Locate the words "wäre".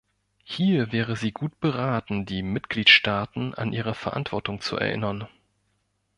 0.91-1.15